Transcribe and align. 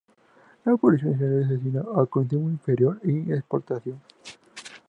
La 0.65 0.75
producción 0.77 1.11
nacional 1.11 1.43
se 1.47 1.53
destina 1.53 1.81
a 1.95 2.07
consumo 2.07 2.49
interior 2.49 2.99
y 3.03 3.31
exportación. 3.31 4.01